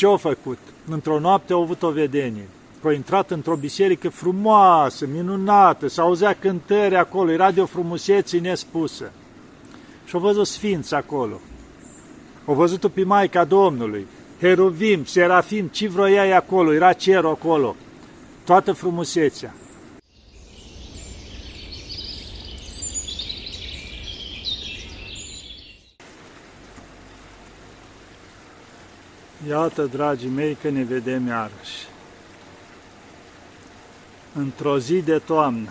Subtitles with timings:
[0.00, 0.58] Ce au făcut?
[0.88, 2.48] Într-o noapte au avut o vedenie.
[2.80, 8.38] Că au intrat într-o biserică frumoasă, minunată, s auzea cântări acolo, era de o frumusețe
[8.38, 9.12] nespusă.
[10.04, 11.40] Și au văzut sfinți acolo.
[12.44, 14.06] Au văzut-o pe Maica Domnului,
[14.40, 17.76] heruvim, serafim, ce vroiai acolo, era cerul acolo,
[18.44, 19.54] toată frumusețea.
[29.50, 31.86] Iată, dragii mei, că ne vedem iarăși.
[34.34, 35.70] Într-o zi de toamnă,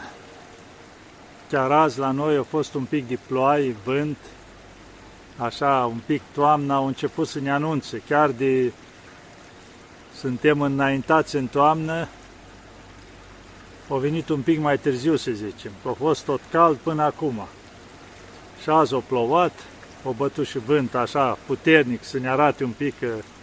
[1.49, 4.17] chiar azi la noi a fost un pic de ploaie, vânt,
[5.37, 8.73] așa, un pic toamna au început să ne anunțe, chiar de
[10.15, 12.07] suntem înaintați în toamnă,
[13.89, 17.47] au venit un pic mai târziu, să zicem, a fost tot cald până acum.
[18.61, 19.53] Și azi o plouat,
[20.03, 23.38] o bătut și vânt așa puternic să ne arate un pic ni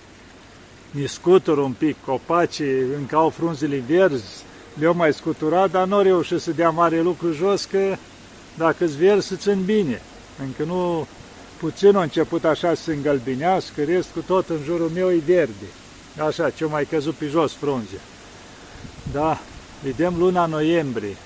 [1.06, 4.44] scutură un pic, copacii încă au frunzele verzi,
[4.78, 7.96] le-au mai scuturat, dar nu au reușit să dea mare lucru jos, că
[8.54, 10.02] dacă îți verzi, să țin bine.
[10.42, 11.06] Încă nu
[11.56, 15.66] puțin a început așa să se îngălbinească, restul tot în jurul meu e verde.
[16.26, 18.00] Așa, ce mai căzut pe jos frunze.
[19.12, 19.40] Da,
[19.82, 21.16] vedem luna noiembrie.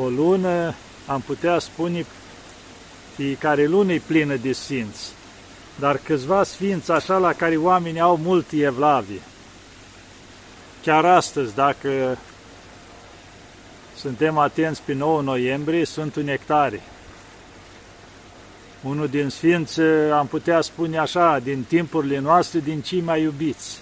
[0.00, 0.74] O lună,
[1.06, 2.06] am putea spune,
[3.16, 5.12] fiecare lună e plină de sfinți
[5.78, 9.20] dar câțiva sfinți așa la care oamenii au mult evlavie.
[10.82, 12.18] Chiar astăzi, dacă
[13.96, 16.82] suntem atenți pe 9 noiembrie, Sfântul Nectare.
[18.82, 19.80] Unul din sfinți,
[20.12, 23.78] am putea spune așa, din timpurile noastre, din cei mai iubiți.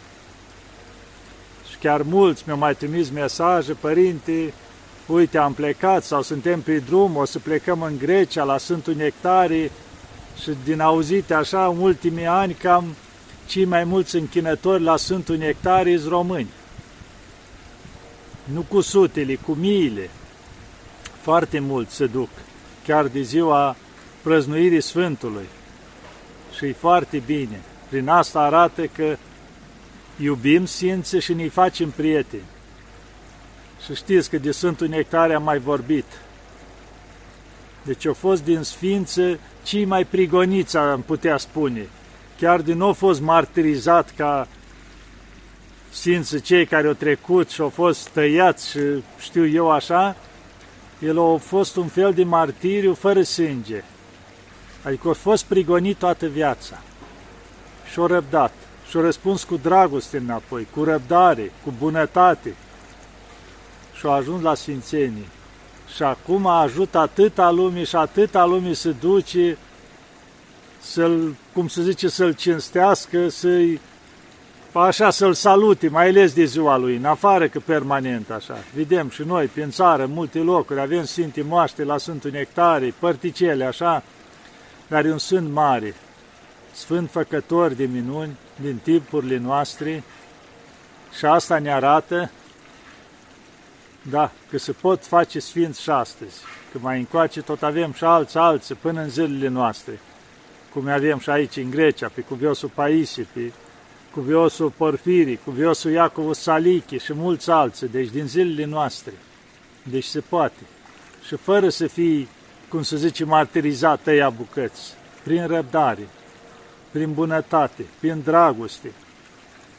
[1.71, 4.53] Și chiar mulți mi-au mai trimis mesaje, părinte,
[5.07, 9.71] uite, am plecat sau suntem pe drum, o să plecăm în Grecia la Sfântul Nectare,
[10.41, 12.85] și din auzite așa, în ultimii ani, cam
[13.47, 16.49] cei mai mulți închinători la Sfântul Nectarii români.
[18.45, 20.11] Nu cu sutele, cu miile.
[21.21, 22.29] Foarte mulți se duc,
[22.87, 23.77] chiar de ziua
[24.23, 25.49] prăznuirii Sfântului.
[26.57, 27.61] Și e foarte bine.
[27.89, 29.17] Prin asta arată că
[30.21, 32.43] iubim Sfințe și ne facem prieteni.
[33.85, 36.05] Și știți că de Sfântul Nectare am mai vorbit.
[37.89, 41.89] Deci au fost din Sfințe cei mai prigoniți, am putea spune.
[42.39, 44.49] Chiar din nou au fost martirizat ca
[45.91, 48.79] Sfință cei care au trecut și au fost tăiați și
[49.19, 50.17] știu eu așa,
[50.99, 53.85] el a fost un fel de martiriu fără sânge.
[54.83, 56.81] Adică a fost prigonit toată viața.
[57.93, 58.53] Și-a răbdat.
[58.89, 62.55] Și-a răspuns cu dragoste înapoi, cu răbdare, cu bunătate.
[63.99, 65.29] Și-a ajuns la Sfințenii
[65.95, 69.59] și acum ajută atâta lume și atâta lume să duce
[70.81, 73.81] să-l, cum se zice, să-l cinstească, să-i
[74.73, 78.57] așa să-l salute, mai ales de ziua lui, în afară că permanent așa.
[78.75, 83.65] Vedem și noi, prin țară, în multe locuri, avem Sfinte Moaște la Sfântul Nectare, părticele,
[83.65, 84.03] așa,
[84.87, 85.95] dar e un Sfânt mare,
[86.73, 90.03] Sfânt făcător de minuni din timpurile noastre
[91.19, 92.31] și asta ne arată
[94.11, 96.41] da, că se pot face sfinți și astăzi,
[96.73, 100.01] că mai încoace tot avem și alți alții până în zilele noastre,
[100.73, 103.53] cum avem și aici în Grecia, pe cuviosul Paisie, pe
[104.13, 109.13] cuviosul Porfiri, cuviosul Iacovul Salichi și mulți alții, deci din zilele noastre.
[109.83, 110.63] Deci se poate.
[111.27, 112.29] Și fără să fii,
[112.69, 116.09] cum să zice, martirizat tăia bucăți, prin răbdare,
[116.91, 118.93] prin bunătate, prin dragoste,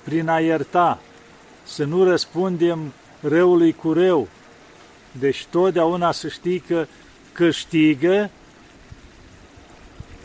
[0.03, 0.99] prin a ierta,
[1.63, 4.27] să nu răspundem răului cu rău.
[5.11, 6.85] Deci totdeauna să știi că
[7.31, 8.29] câștigă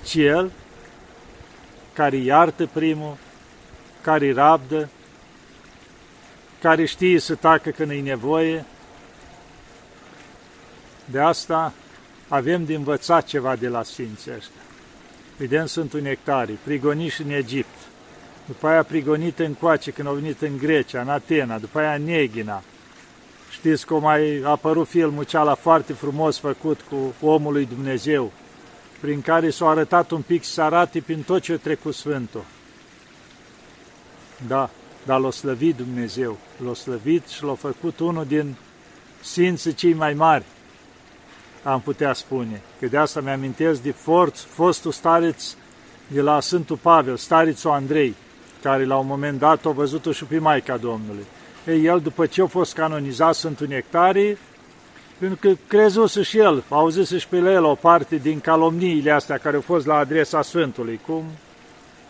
[0.04, 0.50] cel
[1.92, 3.16] care iartă primul,
[4.00, 4.88] care rabdă,
[6.60, 8.64] care știe să tacă când e nevoie.
[11.04, 11.72] De asta
[12.28, 14.60] avem de învățat ceva de la Sfinții ăștia.
[15.36, 17.78] Vedem Sfântul Nectarii, prigoniși în Egipt,
[18.46, 22.04] după aia prigonit în Coace când au venit în Grecia, în Atena, după aia în
[22.04, 22.62] Neghina,
[23.54, 28.32] Știți cum mai a apărut filmul ceala foarte frumos făcut cu omul lui Dumnezeu,
[29.00, 32.44] prin care s-a arătat un pic să arate prin tot ce a trecut Sfântul.
[34.46, 34.70] Da,
[35.06, 38.54] dar l-a slăvit Dumnezeu, l-a slăvit și l-a făcut unul din
[39.20, 40.44] sfinții cei mai mari,
[41.62, 42.62] am putea spune.
[42.80, 45.54] Că de asta mi-amintesc de forț, fostul stareț
[46.06, 48.14] de la Sfântul Pavel, starețul Andrei,
[48.62, 51.24] care la un moment dat a văzut-o și pe Maica Domnului.
[51.66, 54.38] Ei, el, după ce a fost canonizat Sfântul Nectarii,
[55.18, 59.54] pentru că crezuse și el, auzise și pe el o parte din calomniile astea care
[59.54, 61.24] au fost la adresa Sfântului, cum?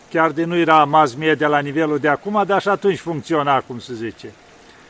[0.09, 3.79] Chiar de nu era mass media la nivelul de acum, dar și atunci funcționa, cum
[3.79, 4.31] se zice.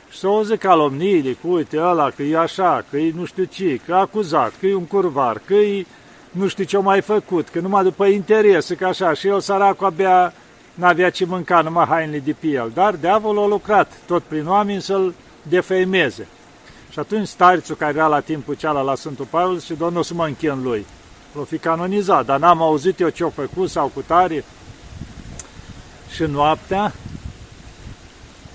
[0.09, 3.79] Și să auzi calomniile, cu uite ăla, că e așa, că e nu știu ce,
[3.85, 5.85] că e acuzat, că e un curvar, că e
[6.31, 10.33] nu știu ce-o mai făcut, că numai după interes, că așa, și el săracul abia
[10.75, 12.71] n-avea ce mânca, numai hainele de pe el.
[12.73, 16.27] Dar diavolul a lucrat tot prin oameni să-l defeimeze.
[16.89, 20.25] Și atunci starițul care era la timpul ceala la Sfântul Pavel și Domnul să mă
[20.25, 20.85] închin lui.
[21.33, 24.43] L-a fi canonizat, dar n-am auzit eu ce-o făcut sau cu tare.
[26.15, 26.93] Și noaptea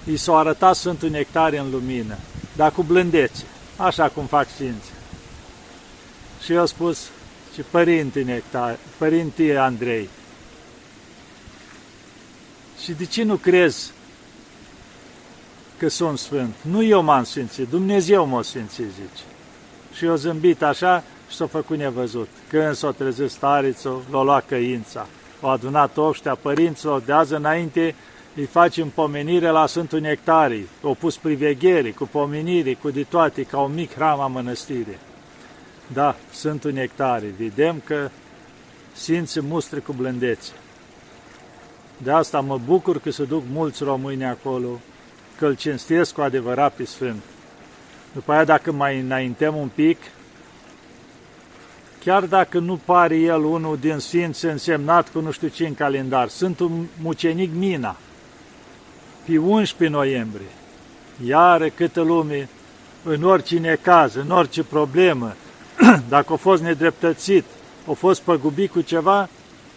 [0.04, 2.16] i s-a arătat Sfântul Nectare în lumină,
[2.56, 3.44] dar cu blândețe,
[3.76, 4.92] așa cum fac Sfinții.
[6.44, 7.08] Și eu a spus,
[7.54, 10.08] și Părinte Nectar, Părinte Andrei,
[12.82, 13.90] și de ce nu crezi
[15.78, 16.54] că sunt sfânt?
[16.60, 19.22] Nu eu m-am sfințit, Dumnezeu m-a sfințit, zice.
[19.92, 22.28] Și eu zâmbit așa și s-a făcut nevăzut.
[22.48, 25.06] Când s-a trezit starițul, l-a luat căința.
[25.40, 27.94] Au adunat oștea părinților, de azi înainte
[28.34, 30.68] îi facem pomenire la Sfântul Nectarii.
[30.82, 34.98] Au pus priveghere, cu pomenire, cu de toate, ca un mic hram a mănăstirii.
[35.86, 37.34] Da, Sfântul Nectarii.
[37.38, 38.10] Vedem că
[38.92, 40.52] Sfinții mustre cu blândețe.
[42.02, 44.68] De asta mă bucur că se duc mulți români acolo,
[45.38, 47.22] că îl cinstesc cu adevărat pe Sfânt.
[48.12, 49.98] După aia, dacă mai înaintăm un pic,
[52.04, 56.28] chiar dacă nu pare el unul din Sfinți însemnat cu nu știu ce în calendar,
[56.28, 57.96] sunt un mucenic Mina,
[59.24, 60.50] pe 11 noiembrie,
[61.24, 62.48] iară câtă lume,
[63.02, 65.34] în orice necaz, în orice problemă,
[66.08, 67.44] dacă a fost nedreptățit,
[67.88, 69.28] a fost păgubit cu ceva,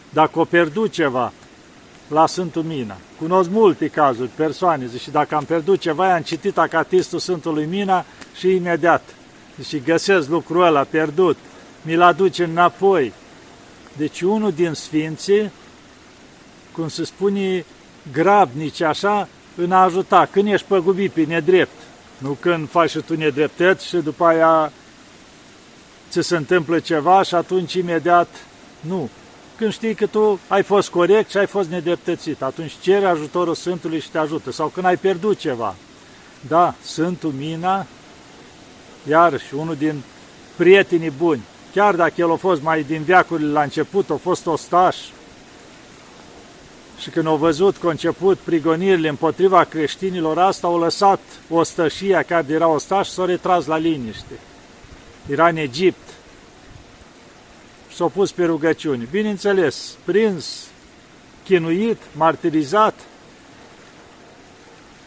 [0.10, 1.34] dacă a pierdut ceva,
[2.08, 2.98] la Sfântul Mina.
[3.18, 8.06] Cunosc multe cazuri, persoane, și dacă am pierdut ceva, am citit acatistul Sfântului Mina
[8.36, 9.16] și imediat.
[9.68, 11.38] Și găsesc lucrul ăla pierdut,
[11.82, 13.14] mi-l aduce înapoi.
[13.98, 15.52] Deci unul din sfinții,
[16.72, 17.66] cum se spune,
[18.12, 21.82] grabnici așa, în a ajuta, când ești păgubit pe nedrept,
[22.18, 24.72] nu când faci și tu nedreptăți și după aia
[26.10, 28.28] ți se întâmplă ceva și atunci imediat
[28.80, 29.10] nu
[29.64, 32.42] când știi că tu ai fost corect și ai fost nedreptățit.
[32.42, 34.52] Atunci cere ajutorul Sfântului și te ajută.
[34.52, 35.76] Sau când ai pierdut ceva.
[36.48, 37.86] Da, Sfântul Mina,
[39.08, 40.02] iarăși unul din
[40.56, 41.42] prietenii buni,
[41.74, 44.98] chiar dacă el a fost mai din viacurile la început, a fost ostaș,
[47.00, 51.20] și când au văzut că început prigonirile împotriva creștinilor, asta au lăsat
[51.50, 54.40] ostășia care era ostaș și s-au retras la liniște.
[55.30, 56.03] Era în Egipt
[57.96, 59.08] s-a pus pe rugăciuni.
[59.12, 60.68] Bineînțeles, prins,
[61.44, 63.00] chinuit, martirizat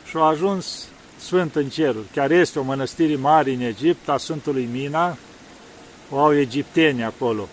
[0.05, 0.89] și a ajuns
[1.19, 2.05] Sfânt în cerul.
[2.13, 5.17] Chiar este o mănăstire mare în Egipt a Sfântului Mina,
[6.11, 7.49] o au egipteni acolo.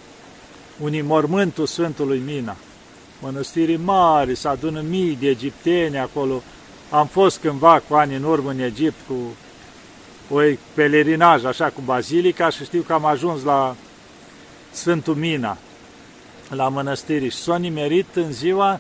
[0.80, 2.56] Unii mormântul Sfântului Mina.
[3.22, 6.42] Mănăstiri mari, se adună mii de egipteni acolo.
[6.90, 9.14] Am fost cândva cu ani în urmă în Egipt cu
[10.36, 10.40] o
[10.74, 13.76] pelerinaj așa cu bazilica și știu că am ajuns la
[14.74, 15.58] Sfântul Mina
[16.50, 18.80] la mănăstire și s-a nimerit în ziua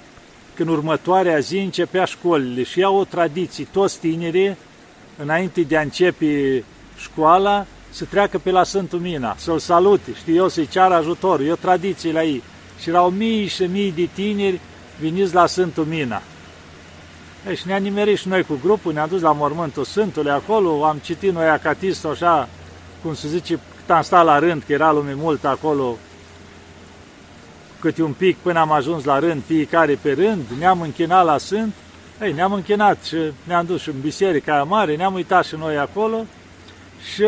[0.54, 2.64] când următoarea zi începea școlile.
[2.64, 4.58] Și iau o tradiție, toți tinerii,
[5.18, 6.64] înainte de a începe
[6.98, 11.52] școala, să treacă pe la Sfântul Mina, să-l salute, știi eu, să-i ceară ajutor, e
[11.52, 12.44] o tradiție la ei.
[12.80, 14.60] Și erau mii și mii de tineri
[15.00, 16.22] veniți la Sfântul Mina.
[17.48, 20.98] Ei, și ne-a nimerit și noi cu grupul, ne-am dus la mormântul Sfântului acolo, am
[21.04, 22.50] citit noi acatistul așa,
[23.02, 25.98] cum se zice, cât am stat la rând, că era lume mult acolo,
[27.80, 31.74] câte un pic până am ajuns la rând, fiecare pe rând, ne-am închinat la Sfânt,
[32.22, 36.26] ei, ne-am închinat și ne-am dus în biserica aia mare, ne-am uitat și noi acolo.
[37.14, 37.24] Și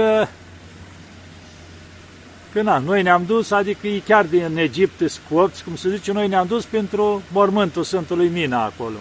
[2.54, 6.28] că na, noi ne-am dus, adică e chiar din Egipt scopți, cum se zice, noi
[6.28, 8.98] ne-am dus pentru mormântul Sfântului Mina acolo.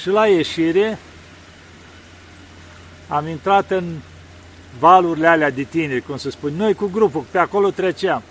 [0.00, 0.98] Și la ieșire
[3.08, 3.84] am intrat în
[4.78, 6.54] valurile alea de tineri, cum se spune.
[6.56, 8.22] Noi cu grupul, pe acolo treceam.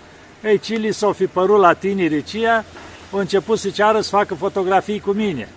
[0.44, 2.64] Ei, Cili s-au fi părut la tinerii aceia,
[3.12, 5.48] au început să ceară să facă fotografii cu mine.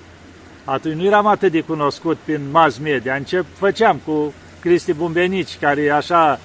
[0.64, 3.16] Atunci nu eram atât de cunoscut prin mass media.
[3.16, 6.40] Încep, făceam cu Cristi Bumbenici, care e așa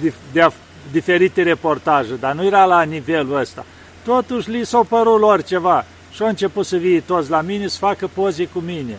[0.00, 0.50] de, de
[0.90, 3.64] diferite reportaje, dar nu era la nivelul ăsta.
[4.04, 7.78] Totuși li s-au părut lor ceva și au început să vii toți la mine să
[7.78, 8.98] facă poze cu mine.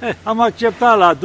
[0.00, 1.18] Eh, am acceptat la 2-3,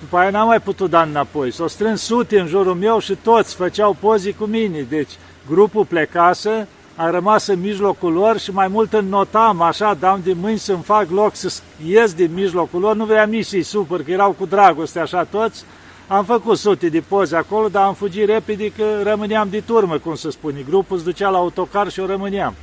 [0.00, 1.52] după aia n-am mai putut da înapoi.
[1.52, 4.80] S-au strâns sute în jurul meu și toți făceau pozi cu mine.
[4.80, 5.10] Deci
[5.48, 10.58] grupul plecase, a rămas în mijlocul lor și mai mult înnotam, așa, dam din mâini
[10.58, 12.96] să-mi fac loc să ies din mijlocul lor.
[12.96, 15.64] Nu vreau nici să-i supăr, că erau cu dragoste așa toți.
[16.08, 20.14] Am făcut sute de poze acolo, dar am fugit repede că rămâneam de turmă, cum
[20.14, 20.64] se spune.
[20.68, 22.54] Grupul se ducea la autocar și o rămâneam.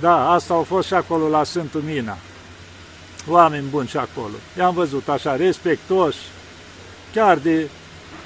[0.00, 2.16] Da, asta au fost și acolo la Sfântul Mina.
[3.28, 4.34] Oameni buni și acolo.
[4.58, 6.18] I-am văzut așa, respectoși,
[7.12, 7.68] chiar de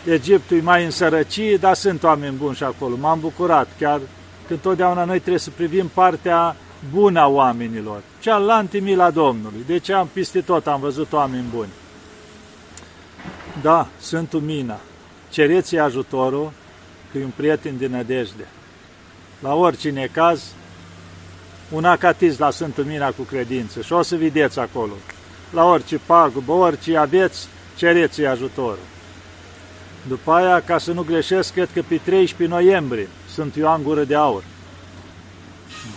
[0.04, 2.96] Egiptul e mai însărăcit, dar sunt oameni buni și acolo.
[2.96, 4.00] M-am bucurat, chiar
[4.48, 6.56] că totdeauna noi trebuie să privim partea
[6.92, 8.00] bună a oamenilor.
[8.20, 9.64] Cealaltă mila Domnului.
[9.66, 11.70] Deci am peste tot, am văzut oameni buni.
[13.62, 14.80] Da, sunt Mina.
[15.30, 16.52] Cereți ajutorul,
[17.12, 18.46] că e un prieten din nădejde.
[19.40, 20.42] La oricine caz,
[21.70, 24.92] un acatiz la Sfântul Mina cu credință și o să vedeți acolo.
[25.52, 27.48] La orice pagubă, orice aveți,
[27.80, 28.86] cereți ajutorul.
[30.08, 34.14] După aia, ca să nu greșesc, cred că pe 13 noiembrie sunt Ioan Gură de
[34.14, 34.44] Aur.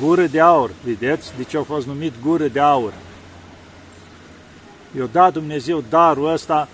[0.02, 1.32] Gură de Aur, vedeți?
[1.38, 2.94] De ce a fost numit Gură de Aur?
[4.98, 6.68] I-a dat Dumnezeu darul ăsta,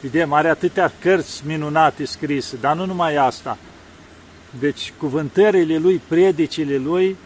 [0.00, 3.58] vedem, are atâtea cărți minunate scrise, dar nu numai asta.
[4.58, 7.16] Deci cuvântările lui, predicile lui,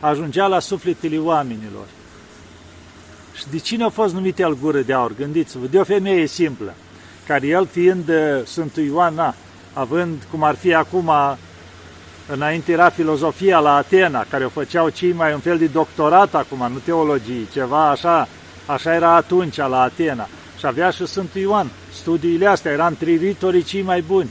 [0.00, 1.86] ajungea la sufletele oamenilor.
[3.38, 5.12] Și de cine a fost numit el gură de aur?
[5.18, 6.74] Gândiți-vă, de o femeie simplă,
[7.26, 9.34] care el fiind uh, Sfântul Ioan, na,
[9.72, 11.10] având cum ar fi acum,
[12.26, 16.58] înainte era filozofia la Atena, care o făceau cei mai un fel de doctorat acum,
[16.72, 18.28] nu teologie, ceva așa,
[18.66, 20.28] așa era atunci la Atena.
[20.58, 21.70] Și avea și Sfântul Ioan.
[21.92, 24.30] Studiile astea eran trivitorii cei mai buni.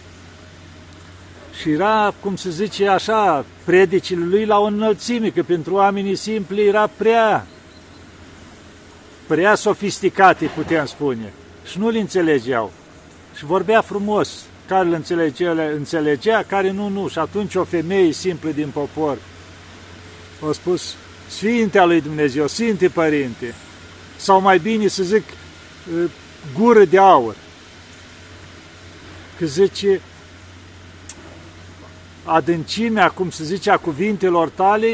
[1.61, 6.67] Și era, cum se zice așa, predicile lui la o înălțime, că pentru oamenii simpli
[6.67, 7.45] era prea,
[9.27, 11.33] prea sofisticate, putem spune.
[11.65, 12.71] Și nu-l înțelegeau.
[13.35, 14.45] Și vorbea frumos.
[14.67, 17.07] Care îl înțelegea, înțelegea, care nu, nu.
[17.07, 19.17] Și atunci o femeie simplă din popor
[20.45, 20.95] a spus,
[21.27, 23.53] Sfintea lui Dumnezeu, Sfinte Părinte,
[24.17, 25.23] sau mai bine să zic,
[26.53, 27.35] gură de aur.
[29.37, 30.01] Că zice,
[32.23, 34.87] adâncimea, cum se zice, a cuvintelor tale,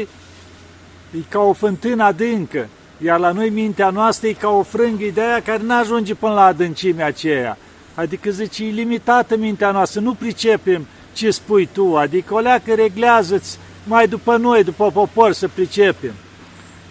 [1.10, 5.20] e ca o fântână adâncă, iar la noi mintea noastră e ca o frânghă de
[5.20, 7.58] aia care nu ajunge până la adâncimea aceea.
[7.94, 13.58] Adică zice, e limitată mintea noastră, nu pricepem ce spui tu, adică o leacă reglează-ți
[13.86, 16.12] mai după noi, după popor, să pricepem.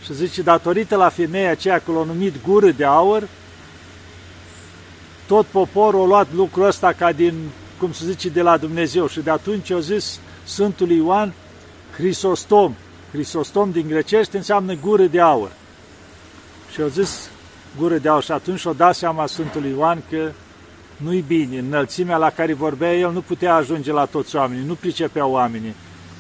[0.04, 3.28] Și zice, datorită la femeia aceea că l-a numit gură de aur,
[5.28, 7.34] tot poporul a luat lucrul ăsta ca din,
[7.80, 9.08] cum se zice, de la Dumnezeu.
[9.08, 11.34] Și de atunci au zis Sfântul Ioan,
[11.96, 12.76] Crisostom.
[13.12, 15.52] Crisostom din grecește înseamnă gură de aur.
[16.74, 17.30] Și au zis
[17.78, 20.32] gură de aur și atunci și-o dat seama Sfântul Ioan că
[20.98, 25.26] nu-i bine, înălțimea la care vorbea el nu putea ajunge la toți oamenii, nu pricepea
[25.26, 25.76] oamenii.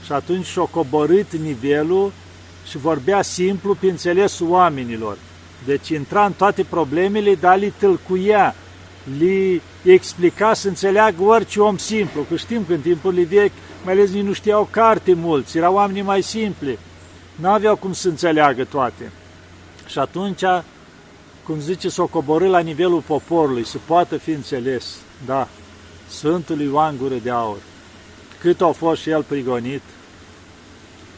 [0.05, 2.11] Și atunci și-o coborât nivelul
[2.67, 5.17] și vorbea simplu pe înțelesul oamenilor.
[5.65, 8.55] Deci intra în toate problemele, dar li tâlcuia,
[9.17, 14.11] li explica să înțeleagă orice om simplu, că știm că în timpurile vechi, mai ales
[14.11, 16.79] nu știau carte mulți, erau oameni mai simpli,
[17.35, 19.11] nu aveau cum să înțeleagă toate.
[19.87, 20.43] Și atunci,
[21.43, 25.47] cum zice, s-o coborâ la nivelul poporului, să poată fi înțeles, da,
[26.07, 27.57] Sfântul Ioan Gură de Aur,
[28.39, 29.81] cât a fost și el prigonit,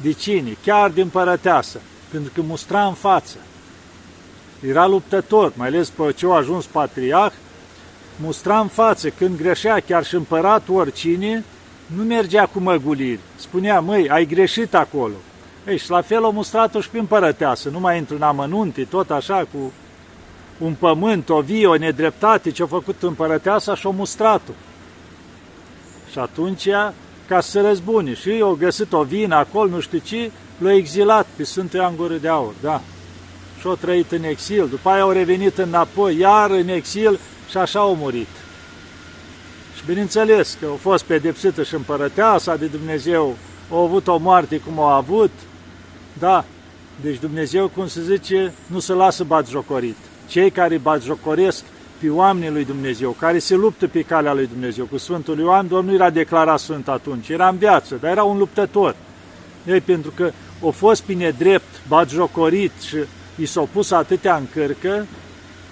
[0.01, 0.57] de cine?
[0.63, 1.79] Chiar din părăteasă,
[2.11, 3.37] pentru că mustra în față.
[4.67, 7.33] Era luptător, mai ales pe ce a ajuns patriarh,
[8.21, 11.43] mustra în față, când greșea chiar și împărat oricine,
[11.85, 13.19] nu mergea cu măguliri.
[13.35, 15.15] Spunea, măi, ai greșit acolo.
[15.67, 19.09] Ei, și la fel o mustrat-o și pe împărăteasă, nu mai intru în amănunte, tot
[19.09, 19.71] așa, cu
[20.57, 24.51] un pământ, o vie, o nedreptate, ce-a făcut împărăteasa și o mustrat-o.
[26.11, 26.67] Și atunci,
[27.27, 31.43] ca să răzbune, și eu găsit o vină acolo, nu știu ce, l-a exilat pe
[31.43, 32.81] Sfântul Ioan Gură de Aur, da.
[33.59, 37.19] Și-a trăit în exil, după aia au revenit înapoi, iar în exil,
[37.49, 38.27] și așa au murit.
[39.77, 43.35] Și bineînțeles că au fost pedepsită și împărăteasa de Dumnezeu,
[43.71, 45.31] au avut o moarte cum au avut,
[46.19, 46.45] da,
[47.01, 49.95] deci Dumnezeu, cum se zice, nu se lasă batjocorit.
[50.27, 51.63] Cei care batjocoresc
[51.99, 54.85] pe oamenii lui Dumnezeu, care se luptă pe calea lui Dumnezeu.
[54.85, 58.37] Cu Sfântul Ioan, Domnul nu era declarat Sfânt atunci, era în viață, dar era un
[58.37, 58.95] luptător.
[59.65, 60.31] Ei, pentru că
[60.61, 62.97] o fost pe nedrept, batjocorit și
[63.35, 65.05] i s-au pus atâtea în cărcă,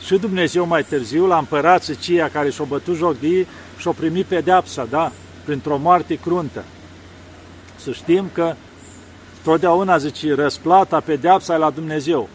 [0.06, 3.48] și Dumnezeu mai târziu, la împărață ceia care și-o bătut joc de ei,
[3.78, 5.12] și-o primit pedeapsa, da,
[5.46, 6.64] printr-o moarte cruntă.
[7.76, 8.56] Să știm că
[9.44, 12.30] totdeauna zice, răsplata, pedeapsa e la Dumnezeu,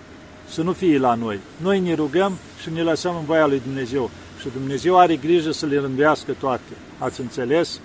[0.49, 1.39] să nu fie la noi.
[1.57, 4.11] Noi ne rugăm și ne lăsăm în voia lui Dumnezeu
[4.41, 6.73] și Dumnezeu are grijă să le rânduiască toate.
[6.99, 7.81] Ați înțeles?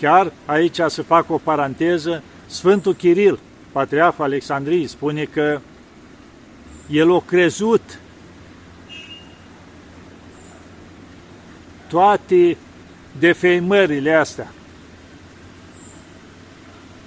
[0.00, 3.38] Chiar aici să fac o paranteză, Sfântul Chiril,
[3.72, 5.60] Patriarhul Alexandriei, spune că
[6.90, 7.98] el a crezut
[11.88, 12.56] toate
[13.18, 14.52] defeimările astea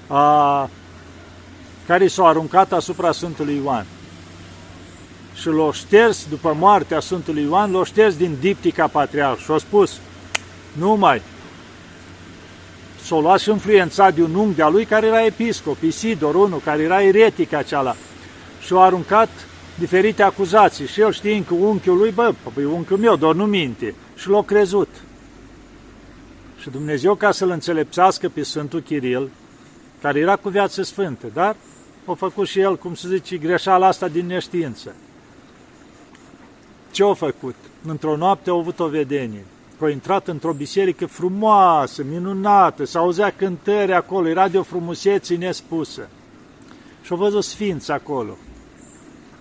[0.08, 0.70] a
[1.88, 3.86] care s-au aruncat asupra Sfântului Ioan.
[5.36, 10.00] Și l-au șters, după moartea Sfântului Ioan, l-au șters din diptica patriarh și au spus,
[10.72, 11.22] nu mai,
[13.04, 16.82] s-o luat și influențat de un unghi de-a lui care era episcop, Isidor, unul care
[16.82, 17.96] era eretic acela,
[18.66, 19.30] și au aruncat
[19.80, 23.94] diferite acuzații și el știind că unchiul lui, bă, păi unchiul meu, doar nu minte,
[24.16, 24.90] și l-a crezut.
[26.62, 29.30] Și Dumnezeu, ca să-l înțelepțească pe Sfântul Chiril,
[30.02, 31.56] care era cu viață sfântă, dar
[32.12, 34.96] a făcut și el, cum se zice, greșeala asta din neștiință.
[36.92, 37.56] Ce a făcut?
[37.86, 39.46] Într-o noapte a avut o vedenie
[39.78, 45.36] că a intrat într-o biserică frumoasă, minunată, s auzea cântări acolo, era de o frumusețe
[45.36, 46.08] nespusă.
[47.02, 48.38] Și au văzut sfinți acolo.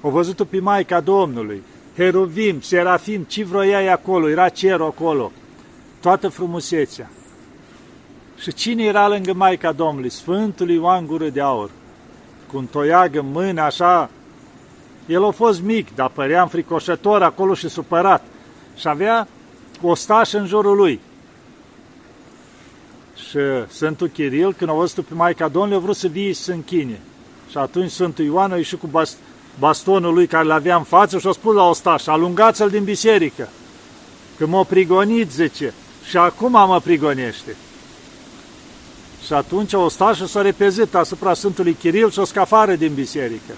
[0.00, 1.62] Au văzut-o pe Maica Domnului,
[1.96, 5.32] Heruvim, Serafim, ce vroiai acolo, era cerul acolo,
[6.00, 7.10] toată frumusețea.
[8.38, 10.10] Și cine era lângă Maica Domnului?
[10.10, 11.70] Sfântul Ioan Gură de Aur,
[12.50, 14.10] cu un toiag în mână, așa,
[15.06, 18.24] el a fost mic, dar părea înfricoșător acolo și supărat.
[18.76, 19.28] Și avea
[19.82, 21.00] ostaș în jurul lui.
[23.28, 23.38] Și
[23.68, 27.00] Sfântul Chiril, când a văzut pe Maica Domnului, a vrut să vie și să închine.
[27.50, 28.90] Și atunci Sfântul Ioan a ieșit cu
[29.58, 33.48] bastonul lui care l-avea în față și a spus la ostaș, alungați-l din biserică,
[34.38, 35.74] că m-a prigonit, zice,
[36.08, 37.56] și acum mă prigonește.
[39.24, 43.52] Și atunci ostașul s-a repezit asupra Sfântului Chiril și o scafară din biserică.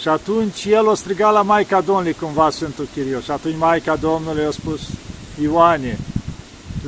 [0.00, 3.20] Și atunci el o striga la Maica Domnului cumva Sfântul Chiriu.
[3.20, 4.80] Și atunci Maica Domnului a spus,
[5.42, 5.98] Ioane,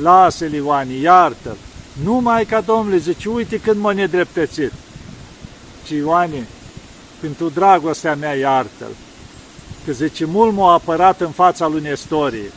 [0.01, 1.57] lasă-l Ioane, iartă-l.
[2.03, 4.71] Nu Maica Domnului, zice, uite când m-a nedreptățit.
[5.85, 6.47] Ci Ioane,
[7.19, 8.95] pentru dragostea mea iartă-l.
[9.85, 12.51] Că zice, mult m-a apărat în fața lui Nestorie.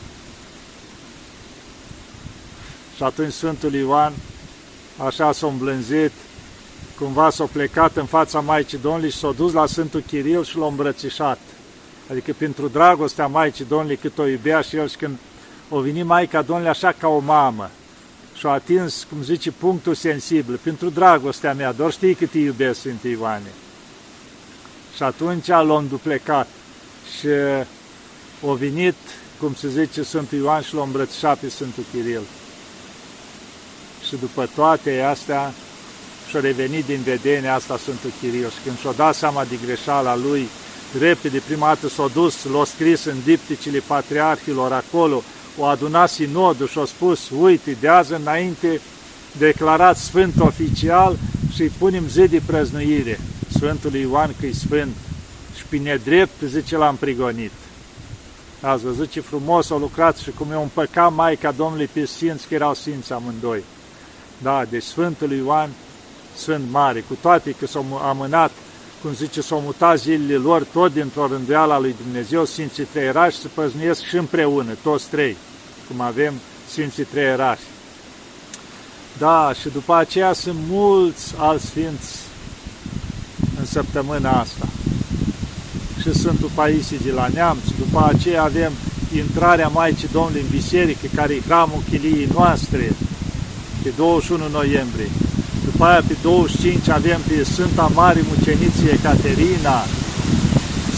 [2.95, 4.13] Și atunci Sfântul Ioan
[4.97, 6.11] așa s-a îmblânzit
[6.99, 10.65] cumva s-a plecat în fața Maicii Domnului și s-a dus la Sfântul Chiril și l-a
[10.65, 11.39] îmbrățișat.
[12.09, 15.17] Adică pentru dragostea Maicii Domnului cât o iubea și el și când
[15.69, 17.69] o venit Maica Domnului așa ca o mamă
[18.37, 22.79] și a atins, cum zice, punctul sensibil, pentru dragostea mea, doar știi cât îi iubesc
[22.79, 23.51] Sfântul Ioane.
[24.95, 26.47] Și atunci l-a înduplecat
[27.19, 27.27] și
[28.49, 28.95] a venit,
[29.39, 32.21] cum se zice, Sfântul Ioan și l-a îmbrățișat pe Sfântul Chiril.
[34.07, 35.53] Și după toate astea,
[36.29, 38.53] și-a revenit din vedenia asta Sfântul Chirios.
[38.63, 40.47] Când și-a dat seama de greșeala lui,
[40.99, 45.23] repede, prima dată s-a dus, l-a scris în dipticile patriarhilor acolo,
[45.57, 48.81] o adunat sinodul și a spus, uite, de azi înainte
[49.37, 51.17] declarat sfânt oficial
[51.53, 53.19] și îi punem zi de prăznuire.
[53.49, 54.95] Sfântul Ioan că e sfânt
[55.57, 57.51] și pe nedrept, zice, l-am prigonit.
[58.61, 62.47] Ați văzut ce frumos au lucrat și cum e un păcat Maica Domnului pe Sfinți,
[62.47, 63.63] că erau Sfinți amândoi.
[64.41, 65.69] Da, deci Sfântul Ioan
[66.35, 68.51] Sfânt Mare, cu toate că s-au amânat,
[69.01, 73.37] cum zice, s-au mutat zilele lor tot dintr-o rânduială a lui Dumnezeu, Sfinții Trei Erași
[73.37, 75.37] se păznuiesc și împreună, toți trei,
[75.87, 76.33] cum avem
[76.69, 77.63] Sfinții Trei Erași.
[79.17, 82.15] Da, și după aceea sunt mulți alți Sfinți
[83.59, 84.67] în săptămâna asta.
[86.01, 88.71] Și Sfântul Paisie de la Neamț, după aceea avem
[89.15, 92.95] intrarea Maicii Domnului în biserică, care e hramul chiliei noastre,
[93.87, 95.11] pe 21 noiembrie.
[95.67, 99.77] După aia pe 25 avem pe Sfânta Mare Muceniție Ecaterina,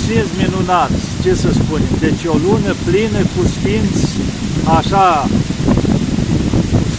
[0.02, 4.06] Sfinți minunați, ce să spunem, deci o lună plină cu sfinți,
[4.78, 5.10] așa,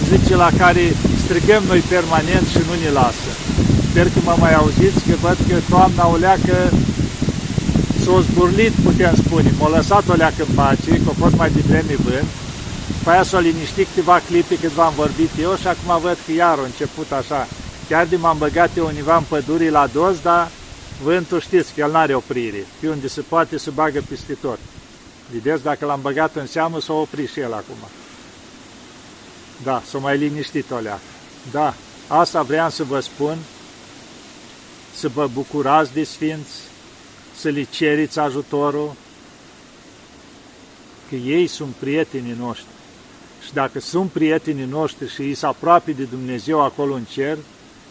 [0.06, 0.84] se zice, la care
[1.24, 3.30] strigăm noi permanent și nu ne lasă.
[3.88, 6.56] Sper că mă mai auziți, că văd că toamna o leacă
[8.02, 11.94] s-a zburlit, putem spune, m-a lăsat o leacă în pace, că a fost mai devreme
[12.06, 12.30] vânt,
[13.10, 16.58] după aia s-a liniștit câteva clipe cât v-am vorbit eu și acum văd că iar
[16.58, 17.46] a început așa
[17.88, 20.50] Chiar de m-am băgat eu univa în pădurii la dos, dar
[21.02, 22.66] vântul știți că el n-are oprire.
[22.80, 24.58] Pe unde se poate se bagă peste tot.
[25.32, 27.76] Vedeți, dacă l-am băgat în seamă, s-a oprit și el acum.
[29.62, 31.00] Da, s-a mai liniștit o leacă.
[31.50, 31.74] Da,
[32.06, 33.38] asta vreau să vă spun,
[34.94, 36.60] să vă bucurați de Sfinți,
[37.36, 38.92] să le ceriți ajutorul,
[41.08, 42.69] că ei sunt prietenii noștri.
[43.50, 47.38] Și dacă sunt prietenii noștri și ei sunt aproape de Dumnezeu acolo în cer,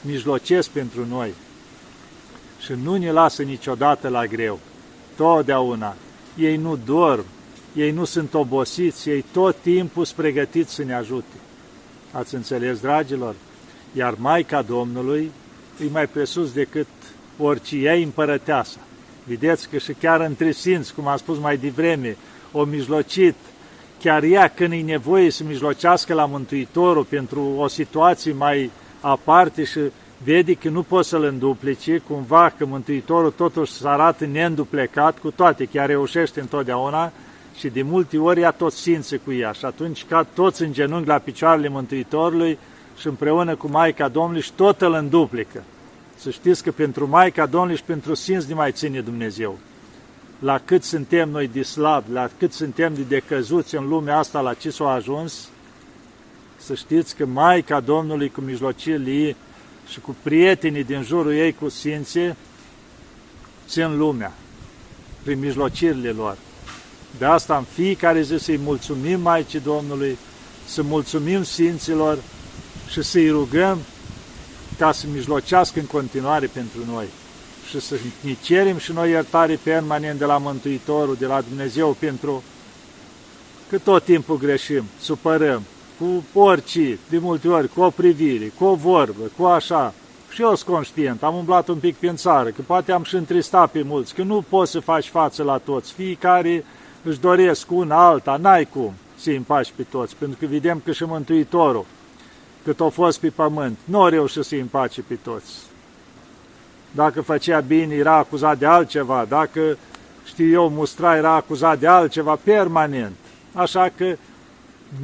[0.02, 1.34] mijlocesc pentru noi
[2.60, 4.60] și nu ne lasă niciodată la greu.
[5.16, 5.96] Totdeauna.
[6.38, 7.26] Ei nu dorm,
[7.76, 11.36] ei nu sunt obosiți, ei tot timpul sunt pregătiți să ne ajute.
[12.12, 13.36] Ați înțeles, dragilor?
[13.94, 15.32] Iar Maica Domnului
[15.82, 16.88] e mai presus decât
[17.38, 18.78] orice ea împărăteasă.
[19.24, 22.18] Vedeți că și chiar între sfinți, cum am spus mai devreme,
[22.52, 23.36] o mijlocit,
[24.00, 29.80] chiar ea când e nevoie să mijlocească la Mântuitorul pentru o situație mai aparte și
[30.24, 35.66] vede că nu poți să-l înduplice, cumva că Mântuitorul totuși să arată neînduplecat, cu toate,
[35.66, 37.12] chiar reușește întotdeauna
[37.56, 41.08] și de multe ori ea tot simțe cu ea și atunci ca toți în genunchi
[41.08, 42.58] la picioarele Mântuitorului
[42.98, 45.64] și împreună cu Maica Domnului și tot îl înduplică.
[46.16, 49.60] Să știți că pentru Maica Domnului și pentru Sfinți ne mai ține Dumnezeu.
[50.40, 54.54] La cât suntem noi de slab, la cât suntem de decăzuți în lumea asta, la
[54.54, 55.50] ce s-a ajuns,
[56.58, 59.36] să știți că Maica Domnului cu mijlociile ei
[59.88, 62.36] și cu prietenii din jurul ei, cu Sfinții,
[63.68, 64.32] țin lumea
[65.24, 66.38] prin mijlocirile lor.
[67.18, 70.18] De asta în fiecare zi să-i mulțumim Maicii Domnului,
[70.66, 72.18] să mulțumim Sfinților
[72.90, 73.78] și să-i rugăm
[74.78, 77.06] ca să mijlocească în continuare pentru noi
[77.70, 82.44] și să ne cerem și noi iertare permanent de la Mântuitorul, de la Dumnezeu pentru
[83.70, 85.64] că tot timpul greșim, supărăm,
[86.00, 89.94] cu orice, de multe ori, cu o privire, cu o vorbă, cu așa.
[90.30, 93.72] Și eu sunt conștient, am umblat un pic prin țară, că poate am și întristat
[93.72, 95.94] pe mulți, că nu poți să faci față la toți.
[95.94, 96.66] Fiecare
[97.04, 101.04] își doresc una alta, n-ai cum să-i împaci pe toți, pentru că vedem că și
[101.04, 101.86] Mântuitorul,
[102.64, 105.52] cât a fost pe pământ, nu a reușit să-i împace pe toți.
[106.92, 109.78] Dacă făcea bine, era acuzat de altceva, dacă,
[110.26, 113.16] știu eu, mustra, era acuzat de altceva permanent.
[113.54, 114.16] Așa că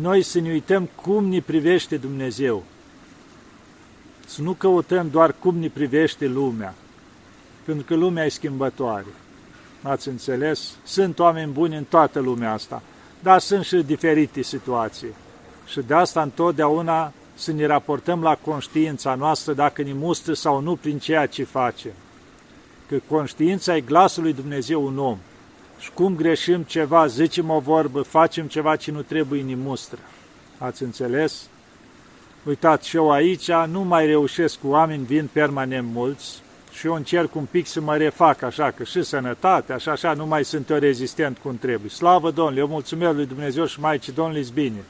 [0.01, 2.63] noi să ne uităm cum ne privește Dumnezeu.
[4.25, 6.73] Să nu căutăm doar cum ne privește lumea,
[7.63, 9.05] pentru că lumea e schimbătoare.
[9.81, 10.71] Ați înțeles?
[10.83, 12.81] Sunt oameni buni în toată lumea asta,
[13.19, 15.13] dar sunt și diferite situații.
[15.65, 20.75] Și de asta întotdeauna să ne raportăm la conștiința noastră dacă ne mustră sau nu
[20.75, 21.91] prin ceea ce facem.
[22.87, 25.17] Că conștiința e glasul lui Dumnezeu un om.
[25.79, 29.99] Și cum greșim ceva, zicem o vorbă, facem ceva ce nu trebuie, ne mustră.
[30.57, 31.47] Ați înțeles?
[32.43, 37.35] Uitați, și eu aici nu mai reușesc cu oameni, vin permanent mulți, și eu încerc
[37.35, 40.77] un pic să mă refac așa, că și sănătate, așa, așa, nu mai sunt eu
[40.77, 41.89] rezistent cum trebuie.
[41.89, 44.83] Slavă Domnului, eu mulțumesc lui Dumnezeu și Maicii Domnului bine.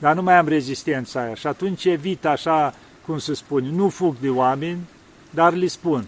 [0.00, 2.74] Dar nu mai am rezistența aia și atunci evit așa,
[3.06, 4.88] cum se spune, nu fug de oameni,
[5.30, 6.06] dar le spun.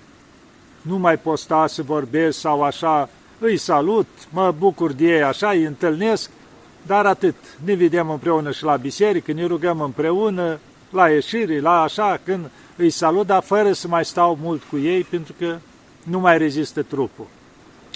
[0.83, 5.65] Nu mai posta să vorbesc sau așa, îi salut, mă bucur de ei, așa, îi
[5.65, 6.31] întâlnesc,
[6.87, 7.35] dar atât.
[7.65, 10.59] Ne vedem împreună și la biserică, ne rugăm împreună,
[10.91, 15.03] la ieșiri, la așa, când îi salut, dar fără să mai stau mult cu ei,
[15.03, 15.59] pentru că
[16.03, 17.27] nu mai rezistă trupul.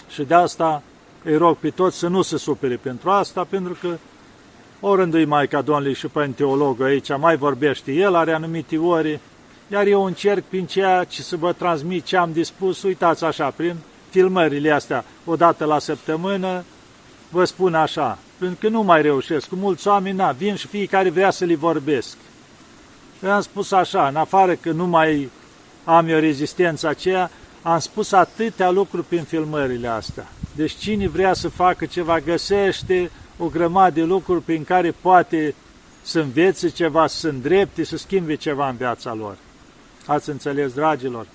[0.09, 0.83] Și de asta
[1.25, 3.97] îi rog pe toți să nu se supere pentru asta, pentru că
[4.81, 9.21] rândui Maica Domnului și pe teolog aici, mai vorbește el, are anumite ori,
[9.69, 13.77] iar eu încerc prin ceea ce să vă transmit ce am dispus, uitați așa, prin
[14.11, 16.65] filmările astea, o dată la săptămână,
[17.29, 21.11] vă spun așa, pentru că nu mai reușesc, cu mulți oameni, na, vin și fiecare
[21.11, 22.17] vrea să li vorbesc.
[23.23, 25.31] Eu am spus așa, în afară că nu mai
[25.85, 27.31] am eu rezistența aceea,
[27.63, 30.27] am spus atâtea lucruri prin filmările astea.
[30.53, 35.55] Deci cine vrea să facă ceva, găsește o grămadă de lucruri prin care poate
[36.03, 39.37] să învețe ceva, să îndrepte, să schimbe ceva în viața lor.
[40.07, 41.27] Ați înțeles, dragilor?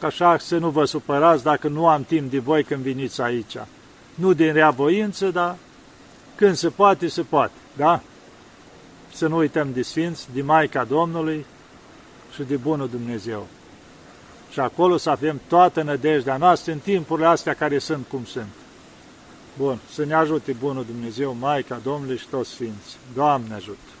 [0.00, 3.56] Așa să nu vă supărați dacă nu am timp de voi când veniți aici.
[4.14, 5.56] Nu din rea voință, dar
[6.34, 7.52] când se poate, se poate.
[7.76, 8.00] Da?
[9.12, 11.46] Să nu uităm de Sfinți, de Maica Domnului
[12.34, 13.46] și de Bunul Dumnezeu.
[14.50, 18.48] Și acolo să avem toată nădejdea noastră în timpurile astea care sunt cum sunt.
[19.58, 22.98] Bun, să ne ajute Bunul Dumnezeu, Maica Domnului și toți Sfinți.
[23.14, 23.93] Doamne ajută!